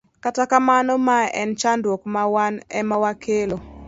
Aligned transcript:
Kata 0.23 0.43
kamano, 0.51 0.93
mae 1.07 1.27
en 1.41 1.49
chandruok 1.61 2.01
ma 2.13 2.23
wan 2.33 2.53
ema 2.79 2.95
wakelo. 3.03 3.57